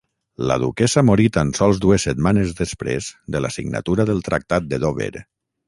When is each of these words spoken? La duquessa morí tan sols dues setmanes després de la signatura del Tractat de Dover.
La 0.51 0.55
duquessa 0.61 1.03
morí 1.09 1.27
tan 1.35 1.51
sols 1.57 1.81
dues 1.83 2.07
setmanes 2.09 2.55
després 2.63 3.11
de 3.37 3.45
la 3.47 3.55
signatura 3.59 4.09
del 4.11 4.25
Tractat 4.31 4.69
de 4.75 4.85
Dover. 4.87 5.13